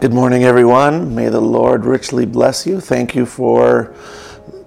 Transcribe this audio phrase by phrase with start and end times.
[0.00, 1.16] Good morning, everyone.
[1.16, 2.80] May the Lord richly bless you.
[2.80, 3.92] Thank you for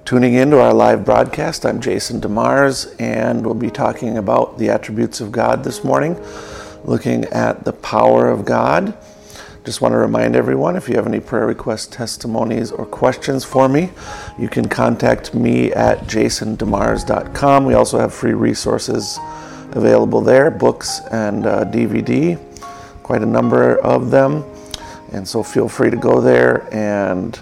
[0.04, 1.66] tuning in to our live broadcast.
[1.66, 6.22] I'm Jason DeMars, and we'll be talking about the attributes of God this morning,
[6.84, 8.94] looking at the power of God.
[9.64, 13.70] Just want to remind everyone if you have any prayer requests, testimonies, or questions for
[13.70, 13.90] me,
[14.38, 17.66] you can contact me at jasondemars.com.
[17.66, 19.18] We also have free resources
[19.72, 22.38] available there books and uh, DVD,
[23.02, 24.44] quite a number of them.
[25.12, 27.40] And so feel free to go there and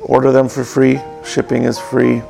[0.00, 1.00] order them for free.
[1.24, 2.22] Shipping is free.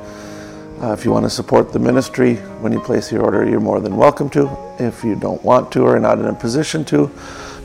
[0.81, 3.79] Uh, if you want to support the ministry when you place your order, you're more
[3.79, 4.49] than welcome to.
[4.79, 7.11] If you don't want to or are not in a position to,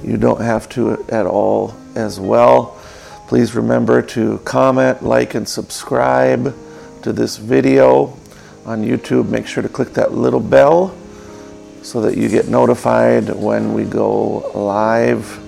[0.02, 2.80] you don't have to at all as well.
[3.28, 6.54] Please remember to comment, like, and subscribe
[7.02, 8.16] to this video
[8.66, 9.28] on YouTube.
[9.28, 10.94] Make sure to click that little bell
[11.82, 15.43] so that you get notified when we go live.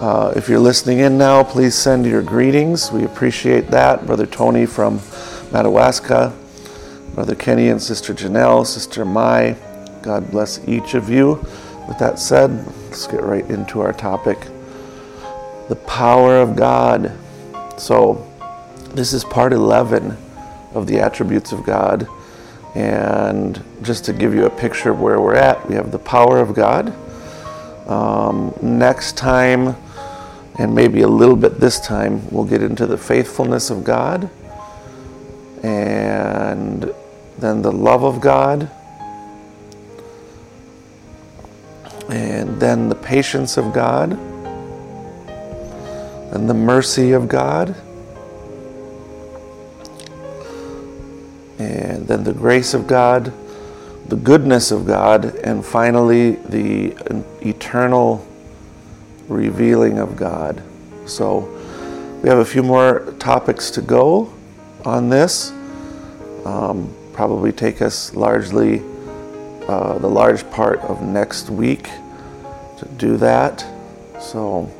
[0.00, 2.92] Uh, if you're listening in now, please send your greetings.
[2.92, 4.06] We appreciate that.
[4.06, 5.00] Brother Tony from
[5.50, 6.32] Madawaska,
[7.16, 9.56] Brother Kenny and Sister Janelle, Sister Mai.
[10.02, 11.44] God bless each of you.
[11.88, 14.38] With that said, let's get right into our topic
[15.68, 17.12] the power of God.
[17.76, 18.24] So,
[18.94, 20.16] this is part 11
[20.74, 22.06] of the attributes of God.
[22.76, 26.38] And just to give you a picture of where we're at, we have the power
[26.38, 26.94] of God.
[27.88, 29.74] Um, next time,
[30.58, 34.28] and maybe a little bit this time, we'll get into the faithfulness of God
[35.62, 36.92] and
[37.38, 38.70] then the love of God
[42.08, 44.12] and then the patience of God,
[46.32, 47.74] and the mercy of God,
[51.58, 53.32] and then the grace of God,
[54.08, 56.96] the goodness of God, and finally the
[57.46, 58.26] eternal
[59.28, 60.62] revealing of God.
[61.06, 61.40] So
[62.22, 64.32] we have a few more topics to go
[64.84, 65.52] on this.
[66.44, 68.82] Um, probably take us largely
[69.68, 71.84] uh, the large part of next week
[72.78, 73.64] to do that.
[74.20, 74.70] So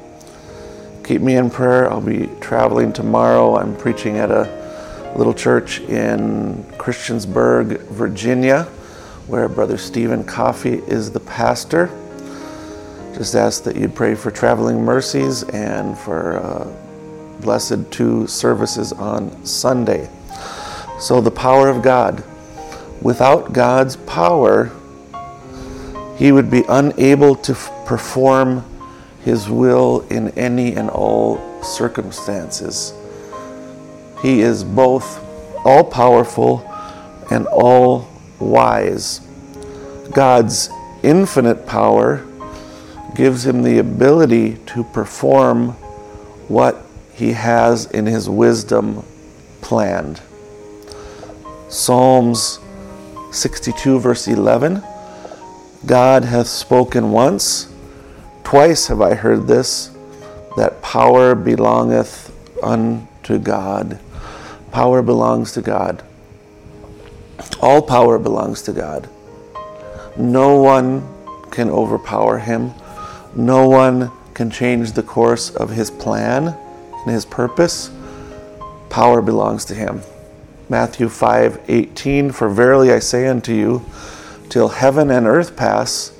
[1.04, 1.90] keep me in prayer.
[1.90, 3.56] I'll be traveling tomorrow.
[3.56, 8.64] I'm preaching at a little church in Christiansburg, Virginia,
[9.26, 11.88] where Brother Stephen Coffey is the pastor.
[13.18, 16.72] Just ask that you pray for traveling mercies and for uh,
[17.40, 20.08] blessed two services on Sunday.
[21.00, 22.22] So, the power of God.
[23.02, 24.70] Without God's power,
[26.16, 28.64] he would be unable to f- perform
[29.24, 32.94] his will in any and all circumstances.
[34.22, 35.18] He is both
[35.66, 36.64] all powerful
[37.32, 38.08] and all
[38.38, 39.22] wise.
[40.14, 40.70] God's
[41.02, 42.24] infinite power
[43.18, 45.70] gives him the ability to perform
[46.46, 46.80] what
[47.12, 49.04] he has in his wisdom
[49.60, 50.20] planned.
[51.68, 52.60] Psalms
[53.32, 54.84] 62, verse 11
[55.84, 57.66] God hath spoken once,
[58.44, 59.90] twice have I heard this,
[60.56, 63.98] that power belongeth unto God.
[64.70, 66.04] Power belongs to God.
[67.60, 69.08] All power belongs to God.
[70.16, 71.02] No one
[71.50, 72.74] can overpower him.
[73.34, 76.56] No one can change the course of his plan
[76.92, 77.90] and his purpose.
[78.88, 80.02] Power belongs to him.
[80.68, 83.84] Matthew 5 18 For verily I say unto you,
[84.48, 86.10] till heaven and earth pass,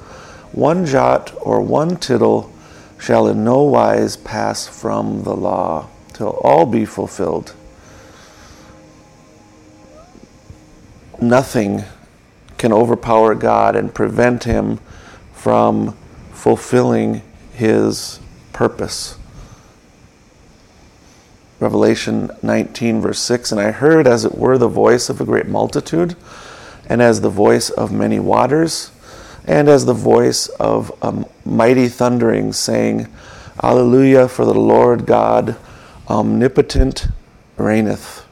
[0.53, 2.53] one jot or one tittle
[2.99, 7.55] shall in no wise pass from the law, till all be fulfilled.
[11.21, 11.85] Nothing
[12.57, 14.79] can overpower God and prevent him
[15.33, 15.97] from
[16.39, 17.21] fulfilling
[17.53, 18.21] his
[18.53, 19.19] purpose.
[21.59, 25.49] Revelation 19, verse 6 And I heard, as it were, the voice of a great
[25.49, 26.15] multitude
[26.89, 28.93] and as the voice of many waters,
[29.47, 33.09] and as the voice of a mighty thundering, saying,
[33.63, 35.57] Alleluia, for the Lord God
[36.09, 37.09] omnipotent
[37.57, 38.25] reigneth.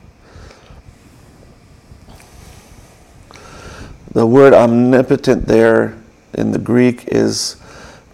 [4.13, 5.99] The word omnipotent there
[6.33, 7.57] in the Greek is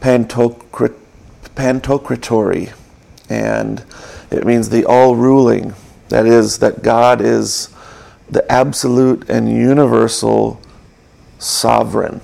[0.02, 2.72] pantokratori,
[3.28, 3.84] and
[4.30, 5.74] it means the all ruling.
[6.08, 7.70] That is, that God is
[8.28, 10.60] the absolute and universal
[11.38, 12.20] sovereign.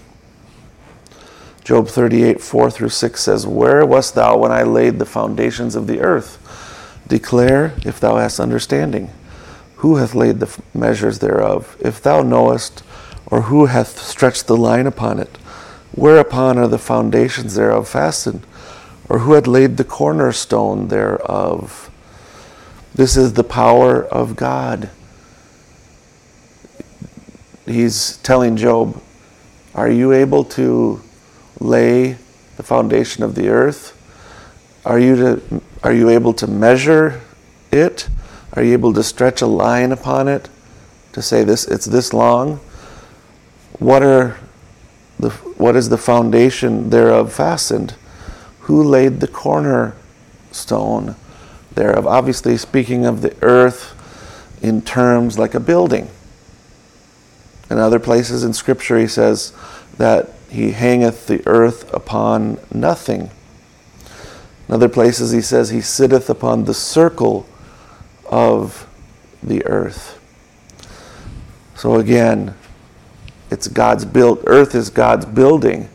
[1.65, 5.87] Job 38, 4 through 6 says, Where wast thou when I laid the foundations of
[5.87, 7.05] the earth?
[7.07, 9.11] Declare if thou hast understanding.
[9.77, 11.77] Who hath laid the measures thereof?
[11.79, 12.83] If thou knowest,
[13.27, 15.38] or who hath stretched the line upon it?
[15.99, 18.45] Whereupon are the foundations thereof fastened?
[19.09, 21.91] or who had laid the cornerstone thereof.
[22.95, 24.91] This is the power of God.
[27.67, 29.01] He's telling Job,
[29.75, 31.01] Are you able to
[31.61, 32.17] lay
[32.57, 33.95] the foundation of the earth?
[34.85, 37.21] Are you, to, are you able to measure
[37.71, 38.09] it?
[38.55, 40.49] Are you able to stretch a line upon it
[41.13, 42.57] to say this it's this long?
[43.79, 44.39] What are
[45.19, 47.95] the what is the foundation thereof fastened?
[48.61, 51.17] Who laid the cornerstone
[51.75, 52.07] thereof?
[52.07, 53.95] Obviously speaking of the earth
[54.63, 56.09] in terms like a building.
[57.71, 59.53] In other places in Scripture he says
[59.99, 63.31] that he hangeth the earth upon nothing.
[64.69, 67.47] In other places he says he sitteth upon the circle
[68.31, 68.87] of
[69.43, 70.19] the earth.
[71.75, 72.55] So again,
[73.51, 75.89] it's God's built earth is God's building.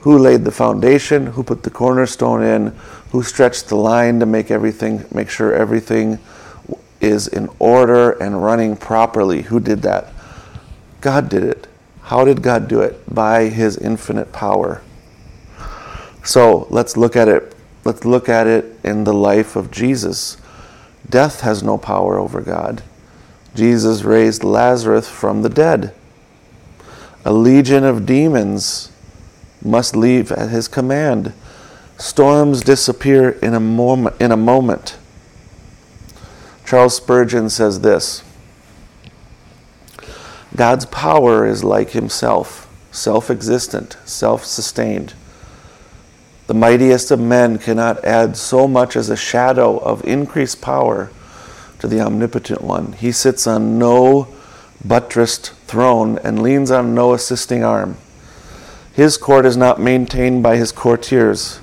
[0.00, 1.26] Who laid the foundation?
[1.26, 2.68] Who put the cornerstone in?
[3.10, 6.18] Who stretched the line to make everything make sure everything
[7.00, 9.42] is in order and running properly?
[9.42, 10.12] Who did that?
[11.00, 11.66] God did it.
[12.02, 13.02] How did God do it?
[13.12, 14.82] By his infinite power.
[16.22, 17.54] So, let's look at it.
[17.84, 20.36] Let's look at it in the life of Jesus.
[21.08, 22.82] Death has no power over God.
[23.54, 25.94] Jesus raised Lazarus from the dead.
[27.26, 28.92] A legion of demons
[29.60, 31.32] must leave at his command.
[31.98, 34.14] Storms disappear in a moment.
[34.20, 34.96] In a moment.
[36.64, 38.22] Charles Spurgeon says this
[40.54, 45.14] God's power is like himself, self existent, self sustained.
[46.46, 51.10] The mightiest of men cannot add so much as a shadow of increased power
[51.80, 52.92] to the omnipotent one.
[52.92, 54.28] He sits on no
[54.84, 57.96] buttressed throne and leans on no assisting arm.
[58.92, 61.60] His court is not maintained by his courtiers,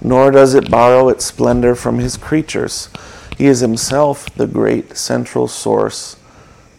[0.00, 2.88] nor does it borrow its splendor from his creatures.
[3.36, 6.16] He is himself the great central source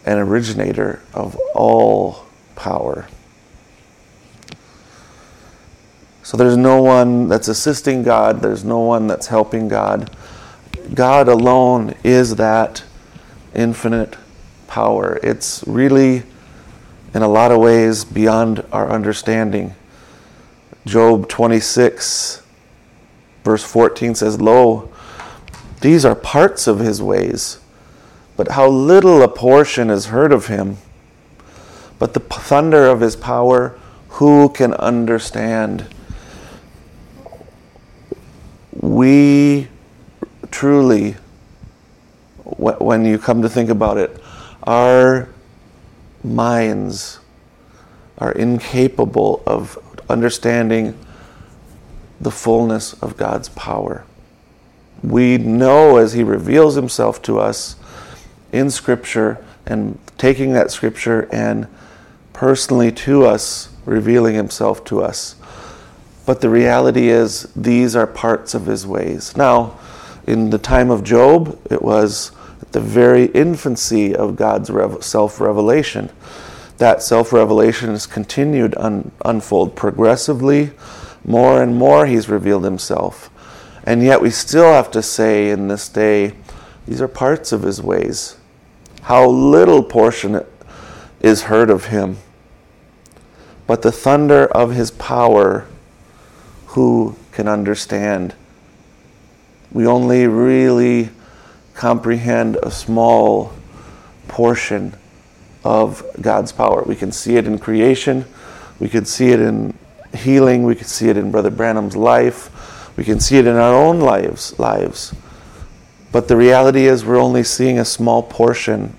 [0.04, 2.26] and originator of all
[2.56, 3.06] power.
[6.22, 10.10] So there's no one that's assisting God, there's no one that's helping God.
[10.94, 12.82] God alone is that
[13.54, 14.16] infinite
[14.66, 15.18] power.
[15.22, 16.22] It's really,
[17.14, 19.74] in a lot of ways, beyond our understanding.
[20.86, 22.42] Job 26,
[23.44, 24.90] verse 14 says, Lo,
[25.80, 27.60] these are parts of his ways,
[28.36, 30.78] but how little a portion is heard of him.
[31.98, 33.78] But the thunder of his power,
[34.10, 35.86] who can understand?
[38.80, 39.68] we
[40.50, 41.16] truly,
[42.44, 44.16] when you come to think about it,
[44.62, 45.28] our
[46.34, 47.20] minds
[48.18, 49.78] are incapable of
[50.08, 50.98] understanding
[52.20, 54.04] the fullness of God's power.
[55.02, 57.76] We know as He reveals Himself to us
[58.52, 61.68] in Scripture and taking that Scripture and
[62.32, 65.36] personally to us, revealing Himself to us
[66.28, 69.34] but the reality is, these are parts of his ways.
[69.34, 69.78] Now,
[70.26, 72.32] in the time of Job, it was
[72.72, 74.70] the very infancy of God's
[75.04, 76.10] self revelation.
[76.78, 80.70] That self revelation has continued un- unfold progressively.
[81.24, 83.30] More and more, he's revealed himself.
[83.84, 86.34] And yet, we still have to say in this day,
[86.86, 88.36] these are parts of his ways.
[89.02, 90.44] How little portion
[91.20, 92.18] is heard of him.
[93.66, 95.66] But the thunder of his power
[96.68, 98.34] who can understand.
[99.72, 101.10] We only really
[101.78, 103.52] comprehend a small
[104.26, 104.92] portion
[105.62, 106.82] of God's power.
[106.82, 108.24] We can see it in creation,
[108.80, 109.72] we can see it in
[110.12, 113.72] healing, we can see it in Brother Branham's life, we can see it in our
[113.72, 115.14] own lives lives.
[116.10, 118.96] But the reality is we're only seeing a small portion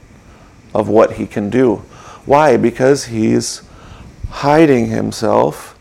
[0.74, 1.78] of what he can do.
[2.26, 2.56] Why?
[2.56, 3.62] Because he's
[4.30, 5.78] hiding himself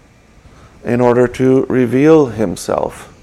[0.84, 3.14] in order to reveal himself.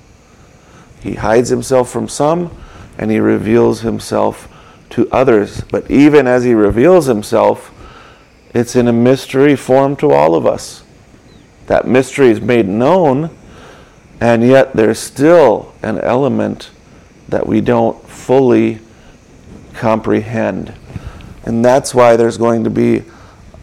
[1.01, 2.51] He hides himself from some
[2.97, 4.47] and he reveals himself
[4.91, 5.61] to others.
[5.61, 7.71] But even as he reveals himself,
[8.53, 10.83] it's in a mystery form to all of us.
[11.67, 13.35] That mystery is made known,
[14.21, 16.71] and yet there's still an element
[17.27, 18.79] that we don't fully
[19.73, 20.73] comprehend.
[21.43, 23.03] And that's why there's going to be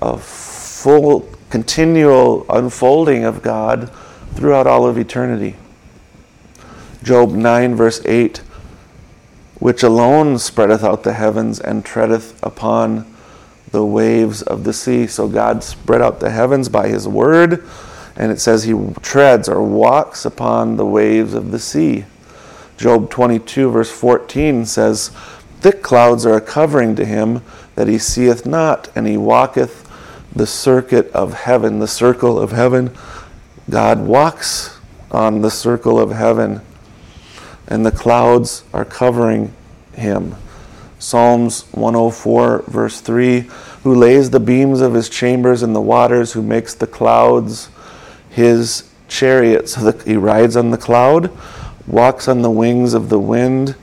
[0.03, 3.91] a full continual unfolding of God
[4.35, 5.57] throughout all of eternity.
[7.03, 8.43] Job 9, verse 8
[9.63, 13.07] which alone spreadeth out the heavens and treadeth upon
[13.71, 15.07] the waves of the sea.
[15.07, 17.65] So God spread out the heavens by his word,
[18.17, 22.07] And it says he treads or walks upon the waves of the sea.
[22.77, 25.13] Job 22, verse 14 says,
[25.61, 27.41] Thick clouds are a covering to him
[27.77, 29.89] that he seeth not, and he walketh
[30.35, 32.91] the circuit of heaven, the circle of heaven.
[33.71, 34.81] God walks
[35.13, 36.63] on the circle of heaven,
[37.73, 39.51] and the clouds are covering
[39.95, 40.37] him.
[40.99, 43.49] Psalms 104, verse 3
[43.83, 47.71] Who lays the beams of his chambers in the waters, who makes the clouds
[48.29, 49.71] his chariot.
[49.71, 51.31] So that he rides on the cloud,
[51.87, 53.75] walks on the wings of the wind,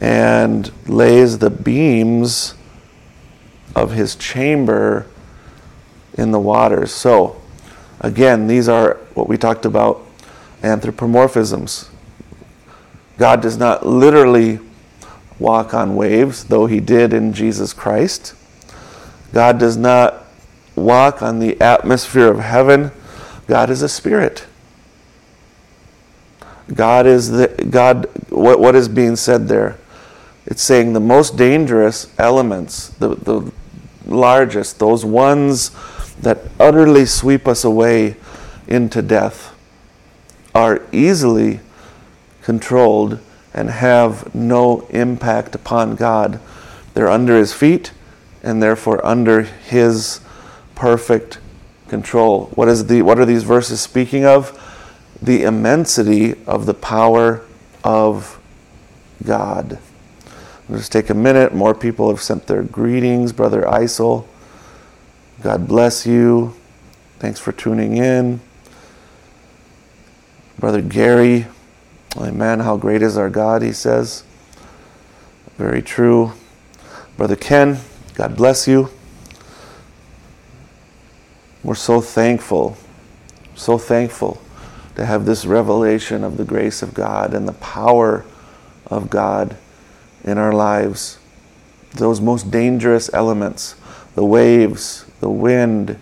[0.00, 2.54] and lays the beams
[3.76, 5.06] of his chamber
[6.14, 6.90] in the waters.
[6.90, 7.40] So,
[8.00, 10.04] again, these are what we talked about
[10.62, 11.91] anthropomorphisms.
[13.18, 14.58] God does not literally
[15.38, 18.34] walk on waves, though he did in Jesus Christ.
[19.32, 20.24] God does not
[20.74, 22.90] walk on the atmosphere of heaven.
[23.46, 24.46] God is a spirit.
[26.72, 29.78] God is the God what, what is being said there?
[30.46, 33.52] It's saying the most dangerous elements, the, the
[34.06, 35.70] largest, those ones
[36.20, 38.16] that utterly sweep us away
[38.66, 39.54] into death,
[40.54, 41.60] are easily
[42.42, 43.20] controlled
[43.54, 46.40] and have no impact upon God.
[46.94, 47.92] They're under His feet
[48.42, 50.20] and therefore under His
[50.74, 51.38] perfect
[51.88, 52.46] control.
[52.54, 54.58] What, is the, what are these verses speaking of?
[55.20, 57.42] The immensity of the power
[57.84, 58.40] of
[59.24, 59.78] God.
[60.68, 61.54] Let's take a minute.
[61.54, 63.32] More people have sent their greetings.
[63.32, 64.26] Brother Isel,
[65.42, 66.54] God bless you.
[67.18, 68.40] Thanks for tuning in.
[70.58, 71.46] Brother Gary,
[72.16, 72.60] Amen.
[72.60, 74.22] How great is our God, he says.
[75.56, 76.32] Very true.
[77.16, 77.78] Brother Ken,
[78.14, 78.90] God bless you.
[81.64, 82.76] We're so thankful,
[83.54, 84.42] so thankful
[84.96, 88.26] to have this revelation of the grace of God and the power
[88.86, 89.56] of God
[90.24, 91.18] in our lives.
[91.92, 93.74] Those most dangerous elements,
[94.14, 95.98] the waves, the wind,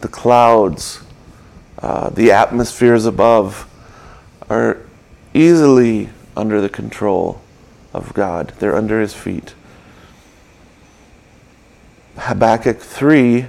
[0.00, 1.02] the clouds,
[1.78, 3.68] uh, the atmospheres above,
[4.48, 4.85] are
[5.36, 7.42] easily under the control
[7.92, 8.54] of God.
[8.58, 9.54] They're under his feet.
[12.16, 13.46] Habakkuk 3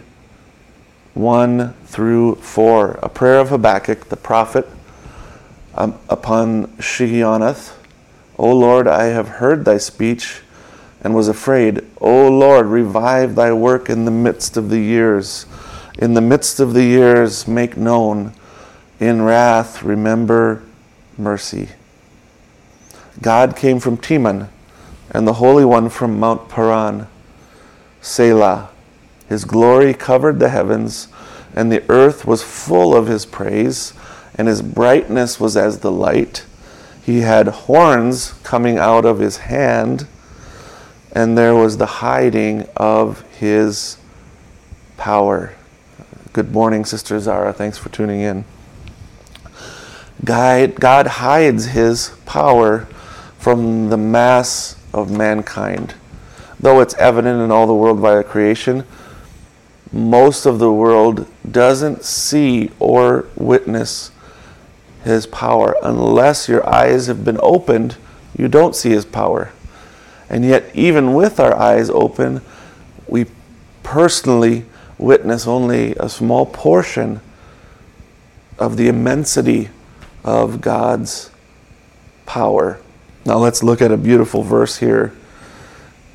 [1.13, 2.99] 1 through 4.
[3.01, 4.67] A prayer of Habakkuk, the prophet,
[5.73, 7.75] um, upon Shigionoth.
[8.37, 10.41] O Lord, I have heard thy speech
[11.01, 11.83] and was afraid.
[11.99, 15.47] O Lord, revive thy work in the midst of the years.
[15.97, 18.33] In the midst of the years, make known.
[18.99, 20.61] In wrath, remember
[21.17, 21.69] mercy.
[23.21, 24.49] God came from Teman,
[25.11, 27.07] and the Holy One from Mount Paran.
[28.01, 28.69] Selah.
[29.27, 31.07] His glory covered the heavens,
[31.55, 33.93] and the earth was full of his praise,
[34.35, 36.45] and his brightness was as the light.
[37.03, 40.07] He had horns coming out of his hand,
[41.11, 43.97] and there was the hiding of his
[44.97, 45.53] power.
[46.33, 47.53] Good morning, Sister Zara.
[47.53, 48.45] Thanks for tuning in.
[50.23, 52.87] God, hides his power
[53.37, 55.93] from the mass of mankind.
[56.59, 58.83] Though it's evident in all the world via creation,
[59.91, 64.11] most of the world doesn't see or witness
[65.03, 65.75] his power.
[65.83, 67.97] Unless your eyes have been opened,
[68.37, 69.51] you don't see his power.
[70.29, 72.41] And yet, even with our eyes open,
[73.07, 73.27] we
[73.83, 74.65] personally
[74.97, 77.21] witness only a small portion
[78.59, 79.69] of the immensity
[80.27, 81.31] of God's
[82.25, 82.81] power.
[83.25, 85.13] Now let's look at a beautiful verse here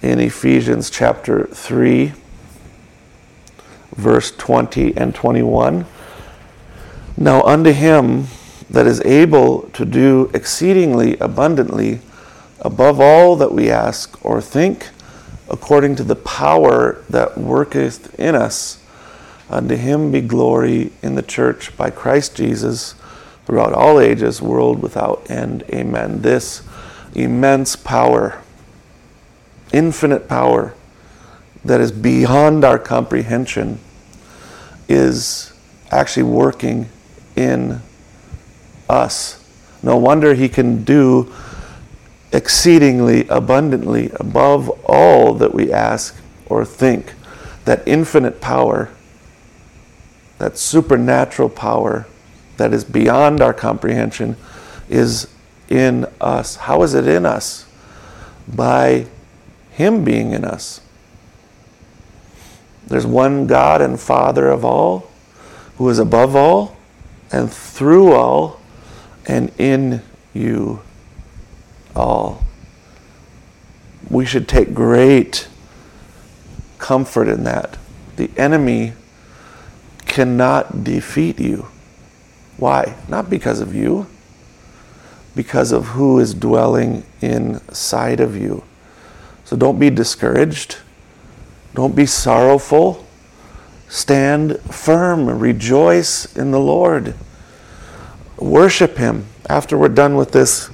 [0.03, 2.13] in Ephesians chapter 3,
[3.97, 5.87] verse 20 and 21.
[7.17, 8.27] Now unto him
[8.69, 12.01] that is able to do exceedingly abundantly
[12.61, 14.91] above all that we ask or think,
[15.49, 18.79] according to the power that worketh in us,
[19.49, 22.95] unto him be glory in the church by Christ Jesus
[23.47, 25.65] throughout all ages, world without end.
[25.71, 26.23] Amen.
[26.23, 26.63] This
[27.15, 28.41] immense power,
[29.73, 30.75] infinite power
[31.65, 33.79] that is beyond our comprehension,
[34.89, 35.53] is
[35.91, 36.89] actually working
[37.37, 37.81] in
[38.89, 39.39] us.
[39.83, 41.33] No wonder he can do
[42.33, 47.15] exceedingly abundantly above all that we ask or think.
[47.65, 48.91] That infinite power,
[50.39, 52.07] that supernatural power
[52.63, 54.37] that is beyond our comprehension
[54.89, 55.27] is
[55.69, 56.55] in us.
[56.55, 57.67] How is it in us?
[58.47, 59.07] By
[59.73, 60.81] Him being in us.
[62.87, 65.11] There's one God and Father of all,
[65.77, 66.77] who is above all
[67.33, 68.61] and through all
[69.27, 70.01] and in
[70.33, 70.83] you
[71.97, 72.45] all.
[74.09, 75.49] We should take great
[76.79, 77.77] comfort in that.
[78.15, 78.93] The enemy
[80.07, 81.72] cannot defeat you.
[82.63, 82.95] Why?
[83.09, 84.07] Not because of you,
[85.35, 88.63] because of who is dwelling inside of you.
[89.45, 90.77] So don't be discouraged.
[91.75, 93.05] Don't be sorrowful.
[93.89, 95.29] Stand firm.
[95.41, 97.17] Rejoice in the Lord.
[98.37, 99.27] Worship Him.
[99.49, 100.71] After we're done with this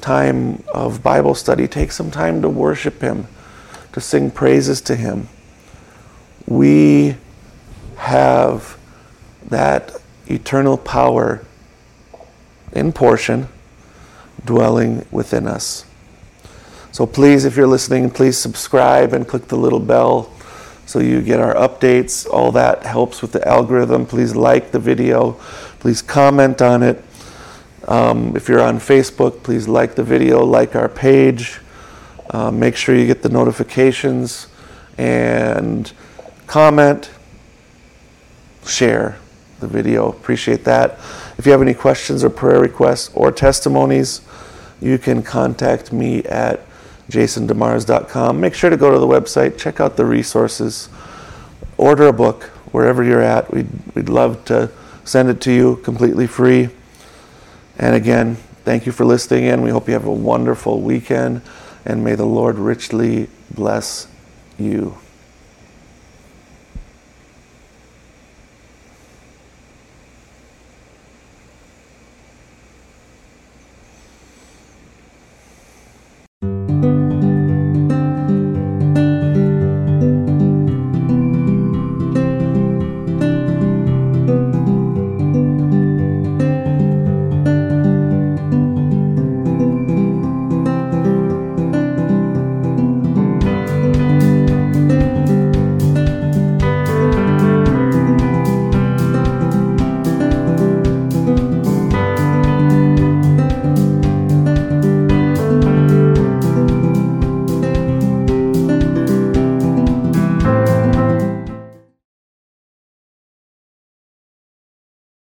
[0.00, 3.26] time of Bible study, take some time to worship Him,
[3.92, 5.28] to sing praises to Him.
[6.46, 7.16] We
[7.96, 8.78] have
[9.48, 9.96] that
[10.32, 11.44] eternal power
[12.72, 13.48] in portion
[14.44, 15.84] dwelling within us.
[16.90, 20.30] So please, if you're listening, please subscribe and click the little bell
[20.84, 22.28] so you get our updates.
[22.28, 24.04] All that helps with the algorithm.
[24.04, 25.32] Please like the video.
[25.78, 27.02] Please comment on it.
[27.88, 31.60] Um, if you're on Facebook, please like the video, like our page.
[32.30, 34.48] Uh, make sure you get the notifications
[34.98, 35.92] and
[36.46, 37.10] comment,
[38.64, 39.18] share
[39.62, 40.10] the video.
[40.10, 40.98] Appreciate that.
[41.38, 44.20] If you have any questions or prayer requests or testimonies,
[44.82, 46.60] you can contact me at
[47.08, 48.40] jasondemars.com.
[48.40, 50.88] Make sure to go to the website, check out the resources,
[51.78, 53.50] order a book wherever you're at.
[53.52, 54.70] We'd, we'd love to
[55.04, 56.68] send it to you completely free.
[57.78, 59.62] And again, thank you for listening in.
[59.62, 61.42] We hope you have a wonderful weekend,
[61.84, 64.08] and may the Lord richly bless
[64.58, 65.01] you.